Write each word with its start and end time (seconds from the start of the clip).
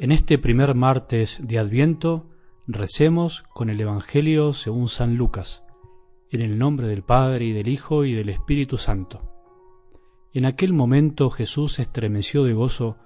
En 0.00 0.12
este 0.12 0.38
primer 0.38 0.76
martes 0.76 1.40
de 1.42 1.58
Adviento 1.58 2.30
recemos 2.68 3.42
con 3.52 3.68
el 3.68 3.80
Evangelio 3.80 4.52
según 4.52 4.88
San 4.88 5.16
Lucas, 5.16 5.64
en 6.30 6.40
el 6.40 6.56
nombre 6.56 6.86
del 6.86 7.02
Padre 7.02 7.46
y 7.46 7.52
del 7.52 7.66
Hijo 7.66 8.04
y 8.04 8.14
del 8.14 8.28
Espíritu 8.28 8.76
Santo. 8.78 9.28
En 10.32 10.44
aquel 10.44 10.72
momento 10.72 11.30
Jesús 11.30 11.80
estremeció 11.80 12.44
de 12.44 12.52
gozo, 12.52 12.96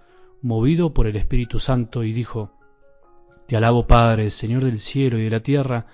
movido 0.42 0.92
por 0.92 1.06
el 1.06 1.16
Espíritu 1.16 1.60
Santo, 1.60 2.04
y 2.04 2.12
dijo, 2.12 2.52
Te 3.48 3.56
alabo 3.56 3.86
Padre, 3.86 4.28
Señor 4.28 4.62
del 4.62 4.78
cielo 4.78 5.18
y 5.18 5.22
de 5.22 5.30
la 5.30 5.40
tierra, 5.40 5.86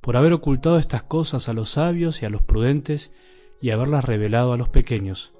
por 0.00 0.16
haber 0.16 0.32
ocultado 0.32 0.78
estas 0.78 1.02
cosas 1.02 1.50
a 1.50 1.52
los 1.52 1.68
sabios 1.68 2.22
y 2.22 2.24
a 2.24 2.30
los 2.30 2.40
prudentes, 2.40 3.12
y 3.60 3.72
haberlas 3.72 4.06
revelado 4.06 4.54
a 4.54 4.56
los 4.56 4.70
pequeños. 4.70 5.34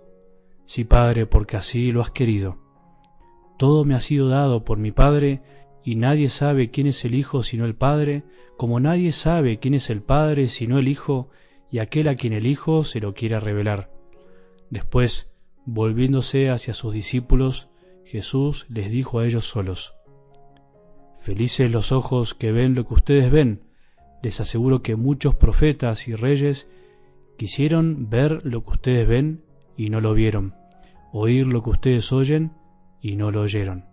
Sí, 0.66 0.84
Padre, 0.84 1.24
porque 1.24 1.56
así 1.56 1.90
lo 1.90 2.02
has 2.02 2.10
querido. 2.10 2.65
Todo 3.56 3.84
me 3.84 3.94
ha 3.94 4.00
sido 4.00 4.28
dado 4.28 4.64
por 4.64 4.78
mi 4.78 4.92
Padre, 4.92 5.40
y 5.84 5.94
nadie 5.94 6.28
sabe 6.28 6.70
quién 6.70 6.86
es 6.86 7.04
el 7.04 7.14
Hijo 7.14 7.42
sino 7.42 7.64
el 7.64 7.74
Padre, 7.74 8.24
como 8.56 8.80
nadie 8.80 9.12
sabe 9.12 9.58
quién 9.58 9.74
es 9.74 9.88
el 9.90 10.02
Padre 10.02 10.48
sino 10.48 10.78
el 10.78 10.88
Hijo, 10.88 11.30
y 11.70 11.78
aquel 11.78 12.08
a 12.08 12.16
quien 12.16 12.32
el 12.32 12.46
Hijo 12.46 12.84
se 12.84 13.00
lo 13.00 13.14
quiera 13.14 13.40
revelar. 13.40 13.90
Después, 14.70 15.32
volviéndose 15.64 16.50
hacia 16.50 16.74
sus 16.74 16.92
discípulos, 16.92 17.68
Jesús 18.04 18.66
les 18.68 18.90
dijo 18.90 19.18
a 19.18 19.26
ellos 19.26 19.46
solos, 19.46 19.94
Felices 21.18 21.70
los 21.72 21.90
ojos 21.90 22.34
que 22.34 22.52
ven 22.52 22.74
lo 22.74 22.86
que 22.86 22.94
ustedes 22.94 23.32
ven. 23.32 23.62
Les 24.22 24.40
aseguro 24.40 24.82
que 24.82 24.94
muchos 24.94 25.34
profetas 25.34 26.06
y 26.06 26.14
reyes 26.14 26.68
quisieron 27.36 28.08
ver 28.08 28.44
lo 28.44 28.64
que 28.64 28.70
ustedes 28.70 29.08
ven 29.08 29.42
y 29.76 29.90
no 29.90 30.00
lo 30.00 30.14
vieron, 30.14 30.54
oír 31.12 31.46
lo 31.46 31.62
que 31.64 31.70
ustedes 31.70 32.12
oyen 32.12 32.52
y 33.06 33.14
no 33.14 33.30
lo 33.30 33.42
oyeron. 33.42 33.84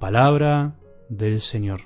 Palabra 0.00 0.76
del 1.08 1.38
Señor. 1.38 1.82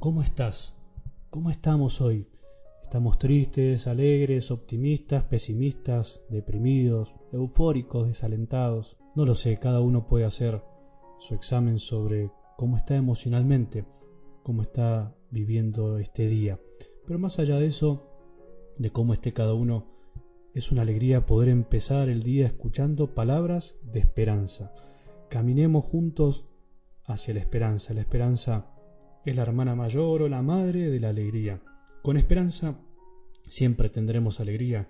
¿Cómo 0.00 0.22
estás? 0.22 0.74
¿Cómo 1.30 1.50
estamos 1.50 2.00
hoy? 2.00 2.26
¿Estamos 2.82 3.20
tristes, 3.20 3.86
alegres, 3.86 4.50
optimistas, 4.50 5.22
pesimistas, 5.22 6.20
deprimidos, 6.28 7.14
eufóricos, 7.32 8.08
desalentados? 8.08 8.96
No 9.14 9.24
lo 9.24 9.36
sé, 9.36 9.60
cada 9.60 9.80
uno 9.80 10.08
puede 10.08 10.24
hacer 10.24 10.60
su 11.20 11.36
examen 11.36 11.78
sobre 11.78 12.32
cómo 12.56 12.76
está 12.76 12.96
emocionalmente, 12.96 13.84
cómo 14.42 14.62
está 14.62 15.14
viviendo 15.30 15.98
este 15.98 16.26
día. 16.26 16.58
Pero 17.06 17.18
más 17.18 17.38
allá 17.38 17.58
de 17.58 17.66
eso, 17.66 18.08
de 18.78 18.90
cómo 18.90 19.12
esté 19.12 19.32
cada 19.32 19.54
uno, 19.54 19.86
es 20.54 20.72
una 20.72 20.82
alegría 20.82 21.26
poder 21.26 21.50
empezar 21.50 22.08
el 22.08 22.22
día 22.22 22.46
escuchando 22.46 23.14
palabras 23.14 23.76
de 23.82 24.00
esperanza. 24.00 24.72
Caminemos 25.28 25.84
juntos 25.84 26.46
hacia 27.04 27.34
la 27.34 27.40
esperanza. 27.40 27.94
La 27.94 28.00
esperanza 28.00 28.66
es 29.24 29.36
la 29.36 29.42
hermana 29.42 29.74
mayor 29.74 30.22
o 30.22 30.28
la 30.28 30.42
madre 30.42 30.90
de 30.90 31.00
la 31.00 31.10
alegría. 31.10 31.60
Con 32.02 32.16
esperanza 32.16 32.78
siempre 33.48 33.88
tendremos 33.88 34.40
alegría 34.40 34.88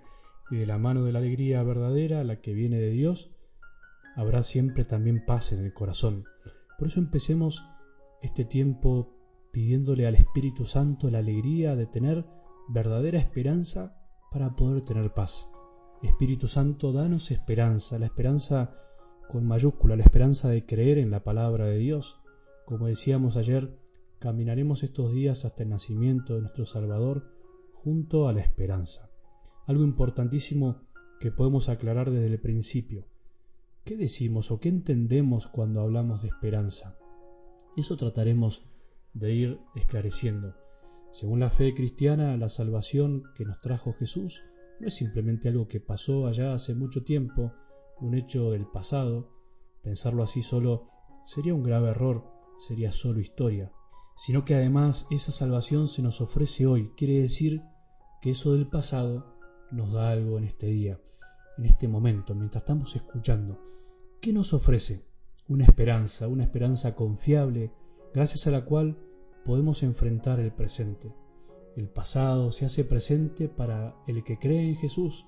y 0.49 0.55
de 0.55 0.65
la 0.65 0.77
mano 0.77 1.03
de 1.03 1.11
la 1.11 1.19
alegría 1.19 1.61
verdadera, 1.63 2.23
la 2.23 2.39
que 2.39 2.53
viene 2.53 2.79
de 2.79 2.91
Dios, 2.91 3.31
habrá 4.15 4.43
siempre 4.43 4.85
también 4.85 5.25
paz 5.25 5.51
en 5.51 5.59
el 5.59 5.73
corazón. 5.73 6.25
Por 6.77 6.87
eso 6.87 6.99
empecemos 6.99 7.63
este 8.21 8.45
tiempo 8.45 9.13
pidiéndole 9.51 10.05
al 10.05 10.15
Espíritu 10.15 10.65
Santo 10.65 11.09
la 11.09 11.19
alegría 11.19 11.75
de 11.75 11.87
tener 11.87 12.25
verdadera 12.69 13.19
esperanza 13.19 13.97
para 14.31 14.55
poder 14.55 14.83
tener 14.83 15.13
paz. 15.13 15.49
Espíritu 16.03 16.47
Santo, 16.47 16.91
danos 16.91 17.31
esperanza, 17.31 17.97
la 17.97 18.05
esperanza 18.05 18.75
con 19.27 19.45
mayúscula, 19.47 19.95
la 19.95 20.03
esperanza 20.03 20.49
de 20.49 20.65
creer 20.65 20.99
en 20.99 21.09
la 21.09 21.23
palabra 21.23 21.65
de 21.65 21.77
Dios. 21.79 22.21
Como 22.65 22.87
decíamos 22.87 23.37
ayer, 23.37 23.79
caminaremos 24.19 24.83
estos 24.83 25.11
días 25.11 25.45
hasta 25.45 25.63
el 25.63 25.69
nacimiento 25.69 26.35
de 26.35 26.41
nuestro 26.41 26.65
Salvador 26.65 27.31
junto 27.73 28.27
a 28.27 28.33
la 28.33 28.41
esperanza. 28.41 29.09
Algo 29.65 29.83
importantísimo 29.83 30.83
que 31.19 31.31
podemos 31.31 31.69
aclarar 31.69 32.11
desde 32.11 32.27
el 32.27 32.39
principio. 32.39 33.07
¿Qué 33.87 33.95
decimos 33.95 34.51
o 34.51 34.59
qué 34.59 34.67
entendemos 34.67 35.47
cuando 35.47 35.79
hablamos 35.79 36.21
de 36.21 36.27
esperanza? 36.27 36.97
Eso 37.77 37.95
trataremos 37.95 38.65
de 39.13 39.33
ir 39.33 39.61
esclareciendo. 39.75 40.55
Según 41.11 41.39
la 41.39 41.49
fe 41.49 41.73
cristiana, 41.73 42.35
la 42.35 42.49
salvación 42.49 43.23
que 43.33 43.45
nos 43.45 43.61
trajo 43.61 43.93
Jesús 43.93 44.43
no 44.81 44.87
es 44.87 44.93
simplemente 44.93 45.47
algo 45.47 45.69
que 45.69 45.79
pasó 45.79 46.27
allá 46.27 46.53
hace 46.53 46.75
mucho 46.75 47.05
tiempo, 47.05 47.53
un 48.01 48.13
hecho 48.13 48.51
del 48.51 48.65
pasado. 48.67 49.31
Pensarlo 49.83 50.21
así 50.21 50.41
solo 50.41 50.89
sería 51.25 51.53
un 51.53 51.63
grave 51.63 51.91
error, 51.91 52.25
sería 52.57 52.91
solo 52.91 53.21
historia, 53.21 53.71
sino 54.17 54.43
que 54.43 54.55
además 54.55 55.07
esa 55.11 55.31
salvación 55.31 55.87
se 55.87 56.01
nos 56.01 56.19
ofrece 56.19 56.67
hoy. 56.67 56.91
Quiere 56.97 57.21
decir 57.21 57.61
que 58.21 58.31
eso 58.31 58.51
del 58.51 58.67
pasado 58.67 59.33
nos 59.71 59.93
da 59.93 60.11
algo 60.11 60.37
en 60.37 60.43
este 60.43 60.67
día, 60.67 60.99
en 61.57 61.67
este 61.67 61.87
momento, 61.87 62.35
mientras 62.35 62.63
estamos 62.63 62.93
escuchando. 62.93 63.76
¿Qué 64.19 64.33
nos 64.33 64.51
ofrece? 64.53 65.05
Una 65.47 65.63
esperanza, 65.63 66.27
una 66.27 66.43
esperanza 66.43 66.95
confiable, 66.95 67.71
gracias 68.15 68.47
a 68.47 68.51
la 68.51 68.65
cual 68.65 68.97
podemos 69.45 69.83
enfrentar 69.83 70.39
el 70.39 70.51
presente. 70.51 71.13
El 71.75 71.87
pasado 71.87 72.51
se 72.51 72.65
hace 72.65 72.83
presente 72.83 73.47
para 73.47 73.95
el 74.07 74.23
que 74.23 74.39
cree 74.39 74.69
en 74.69 74.75
Jesús. 74.75 75.27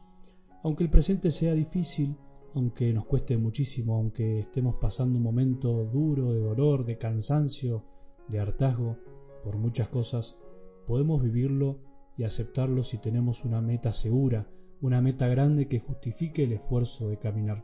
Aunque 0.63 0.83
el 0.83 0.89
presente 0.89 1.29
sea 1.29 1.53
difícil, 1.53 2.17
aunque 2.55 2.91
nos 2.91 3.05
cueste 3.05 3.37
muchísimo, 3.37 3.95
aunque 3.95 4.39
estemos 4.39 4.75
pasando 4.81 5.17
un 5.17 5.23
momento 5.23 5.85
duro 5.85 6.33
de 6.33 6.39
dolor, 6.39 6.83
de 6.83 6.97
cansancio, 6.97 7.85
de 8.27 8.39
hartazgo, 8.39 8.97
por 9.43 9.57
muchas 9.57 9.87
cosas, 9.89 10.39
podemos 10.87 11.21
vivirlo 11.21 11.77
y 12.17 12.23
aceptarlo 12.23 12.83
si 12.83 12.97
tenemos 12.97 13.45
una 13.45 13.61
meta 13.61 13.93
segura, 13.93 14.49
una 14.81 14.99
meta 14.99 15.27
grande 15.27 15.67
que 15.67 15.79
justifique 15.79 16.43
el 16.43 16.53
esfuerzo 16.53 17.09
de 17.09 17.19
caminar. 17.19 17.63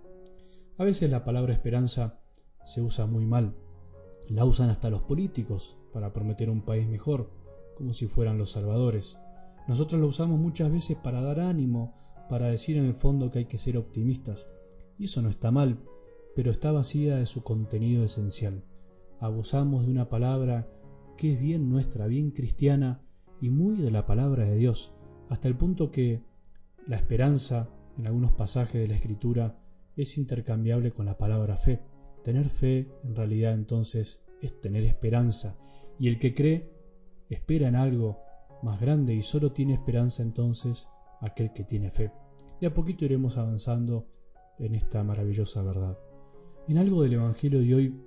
A 0.78 0.84
veces 0.84 1.09
la 1.09 1.24
palabra 1.24 1.53
esperanza 1.53 2.19
se 2.66 2.81
usa 2.81 3.06
muy 3.06 3.25
mal. 3.25 3.56
La 4.28 4.44
usan 4.44 4.69
hasta 4.69 4.90
los 4.90 5.03
políticos 5.03 5.78
para 5.94 6.12
prometer 6.12 6.50
un 6.50 6.63
país 6.63 6.86
mejor, 6.86 7.31
como 7.78 7.94
si 7.94 8.08
fueran 8.08 8.38
los 8.38 8.52
salvadores. 8.52 9.18
Nosotros 9.69 10.02
la 10.02 10.08
usamos 10.08 10.38
muchas 10.38 10.69
veces 10.69 10.97
para 10.97 11.22
dar 11.22 11.40
ánimo, 11.40 11.94
para 12.30 12.47
decir 12.47 12.75
en 12.75 12.86
el 12.86 12.94
fondo 12.94 13.31
que 13.31 13.40
hay 13.40 13.46
que 13.46 13.58
ser 13.58 13.78
optimistas. 13.78 14.47
Y 15.00 15.06
eso 15.06 15.22
no 15.22 15.30
está 15.30 15.50
mal, 15.50 15.80
pero 16.36 16.52
está 16.52 16.74
vacía 16.74 17.16
de 17.16 17.25
su 17.25 17.42
contenido 17.42 18.03
esencial. 18.03 18.66
Abusamos 19.22 19.86
de 19.86 19.92
una 19.92 20.09
palabra 20.09 20.68
que 21.16 21.36
es 21.36 21.40
bien 21.40 21.69
nuestra, 21.69 22.07
bien 22.07 22.31
cristiana 22.31 23.02
y 23.40 23.50
muy 23.50 23.78
de 23.78 23.92
la 23.92 24.06
palabra 24.06 24.44
de 24.44 24.57
Dios, 24.57 24.92
hasta 25.30 25.47
el 25.47 25.56
punto 25.56 25.90
que 25.90 26.22
la 26.86 26.97
esperanza 26.97 27.69
en 27.97 28.07
algunos 28.07 28.34
pasajes 28.34 28.81
de 28.81 28.90
la 28.90 28.96
Escritura 28.96 29.57
es 29.95 30.17
intercambiable 30.17 30.91
con 30.91 31.06
la 31.06 31.17
palabra 31.17 31.57
fe. 31.57 31.81
Tener 32.23 32.50
fe 32.50 32.88
en 33.03 33.16
realidad 33.16 33.53
entonces 33.53 34.23
es 34.41 34.59
tener 34.59 34.83
esperanza 34.83 35.57
y 36.00 36.07
el 36.07 36.19
que 36.19 36.33
cree 36.33 36.69
espera 37.29 37.67
en 37.67 37.75
algo 37.75 38.19
más 38.63 38.79
grande 38.79 39.13
y 39.13 39.22
solo 39.22 39.51
tiene 39.51 39.73
esperanza 39.73 40.23
entonces 40.23 40.88
aquel 41.22 41.53
que 41.53 41.63
tiene 41.63 41.91
fe. 41.91 42.11
De 42.59 42.68
a 42.68 42.74
poquito 42.74 43.06
iremos 43.06 43.38
avanzando 43.38 44.07
en 44.59 44.75
esta 44.75 45.03
maravillosa 45.03 45.62
verdad. 45.62 45.97
En 46.68 46.77
algo 46.77 47.03
del 47.03 47.13
Evangelio 47.13 47.59
de 47.59 47.75
hoy 47.75 48.01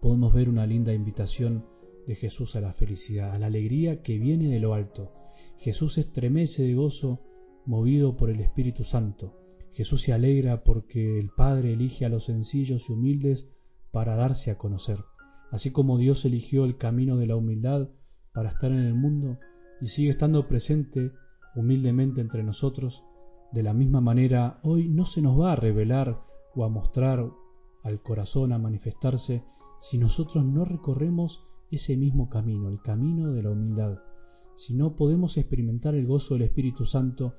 podemos 0.00 0.32
ver 0.32 0.48
una 0.48 0.66
linda 0.66 0.92
invitación 0.92 1.64
de 2.06 2.14
Jesús 2.14 2.56
a 2.56 2.60
la 2.60 2.72
felicidad, 2.72 3.32
a 3.32 3.38
la 3.38 3.46
alegría 3.46 4.02
que 4.02 4.18
viene 4.18 4.48
de 4.48 4.60
lo 4.60 4.74
alto. 4.74 5.12
Jesús 5.58 5.98
estremece 5.98 6.62
de 6.62 6.74
gozo 6.74 7.20
movido 7.64 8.16
por 8.16 8.30
el 8.30 8.40
Espíritu 8.40 8.84
Santo. 8.84 9.45
Jesús 9.76 10.00
se 10.00 10.14
alegra 10.14 10.64
porque 10.64 11.18
el 11.20 11.28
Padre 11.28 11.74
elige 11.74 12.06
a 12.06 12.08
los 12.08 12.24
sencillos 12.24 12.88
y 12.88 12.94
humildes 12.94 13.50
para 13.92 14.16
darse 14.16 14.50
a 14.50 14.56
conocer. 14.56 15.04
Así 15.50 15.70
como 15.70 15.98
Dios 15.98 16.24
eligió 16.24 16.64
el 16.64 16.78
camino 16.78 17.18
de 17.18 17.26
la 17.26 17.36
humildad 17.36 17.90
para 18.32 18.48
estar 18.48 18.72
en 18.72 18.78
el 18.78 18.94
mundo 18.94 19.38
y 19.82 19.88
sigue 19.88 20.08
estando 20.08 20.48
presente 20.48 21.12
humildemente 21.54 22.22
entre 22.22 22.42
nosotros, 22.42 23.04
de 23.52 23.62
la 23.62 23.74
misma 23.74 24.00
manera 24.00 24.60
hoy 24.62 24.88
no 24.88 25.04
se 25.04 25.20
nos 25.20 25.38
va 25.38 25.52
a 25.52 25.56
revelar 25.56 26.22
o 26.54 26.64
a 26.64 26.70
mostrar 26.70 27.30
al 27.84 28.02
corazón, 28.02 28.54
a 28.54 28.58
manifestarse, 28.58 29.44
si 29.78 29.98
nosotros 29.98 30.42
no 30.42 30.64
recorremos 30.64 31.44
ese 31.70 31.98
mismo 31.98 32.30
camino, 32.30 32.70
el 32.70 32.80
camino 32.80 33.30
de 33.30 33.42
la 33.42 33.50
humildad. 33.50 33.98
Si 34.54 34.72
no 34.72 34.96
podemos 34.96 35.36
experimentar 35.36 35.94
el 35.94 36.06
gozo 36.06 36.32
del 36.32 36.44
Espíritu 36.44 36.86
Santo, 36.86 37.34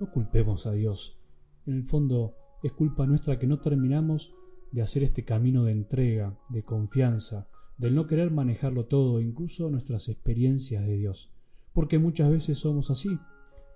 no 0.00 0.10
culpemos 0.10 0.66
a 0.66 0.72
Dios, 0.72 1.21
en 1.66 1.74
el 1.74 1.84
fondo 1.84 2.34
es 2.62 2.72
culpa 2.72 3.06
nuestra 3.06 3.38
que 3.38 3.46
no 3.46 3.60
terminamos 3.60 4.34
de 4.70 4.82
hacer 4.82 5.02
este 5.02 5.24
camino 5.24 5.64
de 5.64 5.72
entrega, 5.72 6.38
de 6.48 6.62
confianza, 6.62 7.48
del 7.78 7.94
no 7.94 8.06
querer 8.06 8.30
manejarlo 8.30 8.86
todo, 8.86 9.20
incluso 9.20 9.70
nuestras 9.70 10.08
experiencias 10.08 10.86
de 10.86 10.96
Dios. 10.96 11.30
Porque 11.72 11.98
muchas 11.98 12.30
veces 12.30 12.58
somos 12.58 12.90
así, 12.90 13.18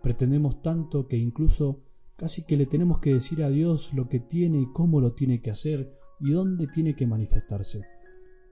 pretendemos 0.03 0.63
tanto 0.63 1.07
que 1.09 1.17
incluso 1.17 1.81
casi 2.17 2.45
que 2.45 2.57
le 2.57 2.67
tenemos 2.67 2.99
que 2.99 3.13
decir 3.13 3.43
a 3.43 3.51
Dios 3.51 3.93
lo 3.93 4.09
que 4.09 4.21
tiene 4.21 4.61
y 4.61 4.73
cómo 4.73 5.01
lo 5.01 5.13
tiene 5.13 5.41
que 5.41 5.51
hacer 5.51 5.93
y 6.21 6.31
dónde 6.31 6.67
tiene 6.67 6.97
que 6.97 7.07
manifestarse. 7.07 7.83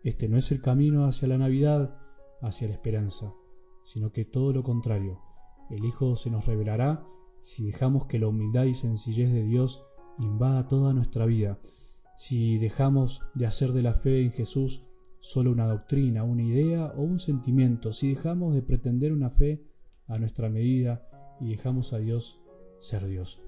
Este 0.02 0.28
no 0.28 0.36
es 0.36 0.52
el 0.52 0.60
camino 0.60 1.06
hacia 1.06 1.28
la 1.28 1.38
Navidad, 1.38 1.96
hacia 2.42 2.68
la 2.68 2.74
esperanza, 2.74 3.32
sino 3.84 4.12
que 4.12 4.24
todo 4.24 4.52
lo 4.52 4.62
contrario. 4.62 5.20
El 5.70 5.84
Hijo 5.84 6.14
se 6.16 6.30
nos 6.30 6.44
revelará 6.44 7.06
si 7.44 7.66
dejamos 7.66 8.06
que 8.06 8.18
la 8.18 8.28
humildad 8.28 8.64
y 8.64 8.72
sencillez 8.72 9.30
de 9.30 9.44
Dios 9.44 9.84
invada 10.18 10.66
toda 10.66 10.94
nuestra 10.94 11.26
vida, 11.26 11.58
si 12.16 12.56
dejamos 12.56 13.20
de 13.34 13.44
hacer 13.44 13.72
de 13.72 13.82
la 13.82 13.92
fe 13.92 14.22
en 14.22 14.32
Jesús 14.32 14.82
solo 15.20 15.52
una 15.52 15.66
doctrina, 15.66 16.24
una 16.24 16.42
idea 16.42 16.94
o 16.96 17.02
un 17.02 17.18
sentimiento, 17.18 17.92
si 17.92 18.08
dejamos 18.08 18.54
de 18.54 18.62
pretender 18.62 19.12
una 19.12 19.28
fe 19.28 19.62
a 20.08 20.18
nuestra 20.18 20.48
medida 20.48 21.06
y 21.38 21.50
dejamos 21.50 21.92
a 21.92 21.98
Dios 21.98 22.40
ser 22.78 23.06
Dios. 23.06 23.42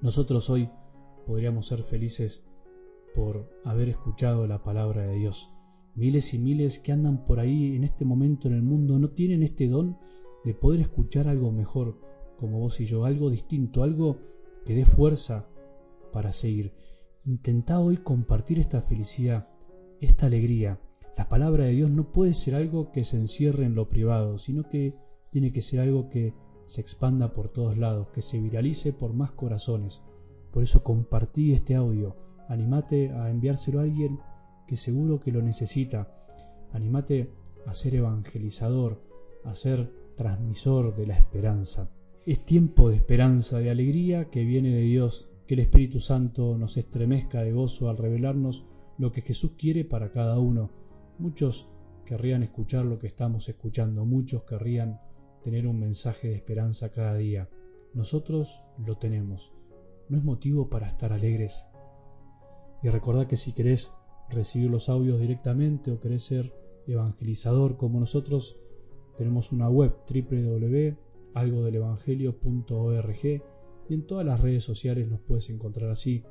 Nosotros 0.00 0.48
hoy 0.48 0.70
podríamos 1.26 1.66
ser 1.66 1.82
felices 1.82 2.46
por 3.14 3.46
haber 3.62 3.90
escuchado 3.90 4.46
la 4.46 4.62
palabra 4.62 5.02
de 5.02 5.16
Dios. 5.16 5.50
Miles 5.94 6.32
y 6.32 6.38
miles 6.38 6.78
que 6.78 6.92
andan 6.92 7.26
por 7.26 7.40
ahí 7.40 7.76
en 7.76 7.84
este 7.84 8.06
momento 8.06 8.48
en 8.48 8.54
el 8.54 8.62
mundo 8.62 8.98
no 8.98 9.10
tienen 9.10 9.42
este 9.42 9.68
don 9.68 9.98
de 10.46 10.54
poder 10.54 10.80
escuchar 10.80 11.28
algo 11.28 11.52
mejor, 11.52 12.07
como 12.38 12.60
vos 12.60 12.80
y 12.80 12.86
yo, 12.86 13.04
algo 13.04 13.30
distinto, 13.30 13.82
algo 13.82 14.18
que 14.64 14.74
dé 14.74 14.84
fuerza 14.84 15.46
para 16.12 16.32
seguir. 16.32 16.72
Intenta 17.24 17.80
hoy 17.80 17.98
compartir 17.98 18.58
esta 18.58 18.80
felicidad, 18.80 19.48
esta 20.00 20.26
alegría. 20.26 20.80
La 21.16 21.28
palabra 21.28 21.64
de 21.64 21.72
Dios 21.72 21.90
no 21.90 22.12
puede 22.12 22.32
ser 22.32 22.54
algo 22.54 22.92
que 22.92 23.04
se 23.04 23.16
encierre 23.16 23.64
en 23.64 23.74
lo 23.74 23.88
privado, 23.88 24.38
sino 24.38 24.68
que 24.68 24.94
tiene 25.30 25.52
que 25.52 25.62
ser 25.62 25.80
algo 25.80 26.08
que 26.08 26.32
se 26.66 26.80
expanda 26.80 27.32
por 27.32 27.48
todos 27.48 27.76
lados, 27.76 28.08
que 28.14 28.22
se 28.22 28.40
viralice 28.40 28.92
por 28.92 29.12
más 29.12 29.32
corazones. 29.32 30.02
Por 30.52 30.62
eso 30.62 30.82
compartí 30.82 31.52
este 31.52 31.74
audio. 31.74 32.16
Animate 32.48 33.10
a 33.10 33.30
enviárselo 33.30 33.80
a 33.80 33.82
alguien 33.82 34.20
que 34.66 34.76
seguro 34.76 35.20
que 35.20 35.32
lo 35.32 35.42
necesita. 35.42 36.08
Animate 36.72 37.32
a 37.66 37.74
ser 37.74 37.94
evangelizador, 37.94 39.02
a 39.44 39.54
ser 39.54 39.90
transmisor 40.16 40.94
de 40.94 41.06
la 41.06 41.14
esperanza. 41.14 41.90
Es 42.28 42.44
tiempo 42.44 42.90
de 42.90 42.96
esperanza, 42.96 43.58
de 43.58 43.70
alegría 43.70 44.28
que 44.28 44.44
viene 44.44 44.68
de 44.68 44.82
Dios, 44.82 45.30
que 45.46 45.54
el 45.54 45.60
Espíritu 45.60 45.98
Santo 45.98 46.58
nos 46.58 46.76
estremezca 46.76 47.40
de 47.40 47.52
gozo 47.52 47.88
al 47.88 47.96
revelarnos 47.96 48.66
lo 48.98 49.12
que 49.12 49.22
Jesús 49.22 49.52
quiere 49.56 49.86
para 49.86 50.12
cada 50.12 50.38
uno. 50.38 50.68
Muchos 51.18 51.70
querrían 52.04 52.42
escuchar 52.42 52.84
lo 52.84 52.98
que 52.98 53.06
estamos 53.06 53.48
escuchando, 53.48 54.04
muchos 54.04 54.42
querrían 54.42 55.00
tener 55.42 55.66
un 55.66 55.80
mensaje 55.80 56.28
de 56.28 56.34
esperanza 56.34 56.90
cada 56.90 57.14
día. 57.14 57.48
Nosotros 57.94 58.62
lo 58.76 58.98
tenemos. 58.98 59.54
No 60.10 60.18
es 60.18 60.24
motivo 60.24 60.68
para 60.68 60.86
estar 60.86 61.14
alegres. 61.14 61.66
Y 62.82 62.90
recordad 62.90 63.26
que 63.26 63.38
si 63.38 63.54
querés 63.54 63.90
recibir 64.28 64.68
los 64.68 64.90
audios 64.90 65.18
directamente 65.18 65.90
o 65.90 65.98
querés 65.98 66.24
ser 66.24 66.52
evangelizador 66.86 67.78
como 67.78 67.98
nosotros, 68.00 68.60
tenemos 69.16 69.50
una 69.50 69.70
web 69.70 70.04
www.algodelevangelio.org 71.44 73.24
y 73.88 73.94
en 73.94 74.06
todas 74.06 74.26
las 74.26 74.40
redes 74.40 74.64
sociales 74.64 75.08
nos 75.08 75.20
puedes 75.20 75.48
encontrar 75.50 75.90
así 75.90 76.24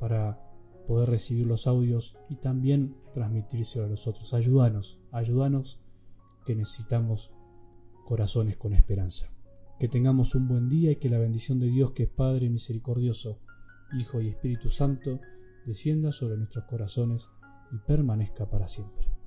para 0.00 0.40
poder 0.86 1.10
recibir 1.10 1.46
los 1.46 1.66
audios 1.66 2.16
y 2.28 2.36
también 2.36 2.96
transmitirse 3.12 3.82
a 3.82 3.86
los 3.86 4.06
otros. 4.06 4.32
Ayúdanos, 4.34 4.98
ayúdanos 5.12 5.80
que 6.46 6.56
necesitamos 6.56 7.32
corazones 8.06 8.56
con 8.56 8.72
esperanza. 8.72 9.30
Que 9.78 9.88
tengamos 9.88 10.34
un 10.34 10.48
buen 10.48 10.68
día 10.68 10.92
y 10.92 10.96
que 10.96 11.10
la 11.10 11.18
bendición 11.18 11.60
de 11.60 11.66
Dios, 11.66 11.92
que 11.92 12.04
es 12.04 12.08
Padre 12.08 12.48
misericordioso, 12.48 13.38
Hijo 13.98 14.20
y 14.20 14.28
Espíritu 14.28 14.70
Santo, 14.70 15.20
descienda 15.66 16.10
sobre 16.10 16.36
nuestros 16.36 16.64
corazones 16.64 17.28
y 17.70 17.78
permanezca 17.86 18.48
para 18.48 18.66
siempre. 18.66 19.17